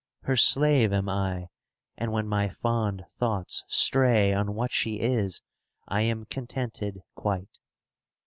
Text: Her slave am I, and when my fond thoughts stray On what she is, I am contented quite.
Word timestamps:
Her 0.23 0.35
slave 0.35 0.91
am 0.91 1.07
I, 1.07 1.49
and 1.95 2.11
when 2.11 2.27
my 2.27 2.49
fond 2.49 3.03
thoughts 3.07 3.63
stray 3.67 4.33
On 4.33 4.55
what 4.55 4.71
she 4.71 4.99
is, 4.99 5.43
I 5.87 6.01
am 6.01 6.25
contented 6.25 7.03
quite. 7.13 7.59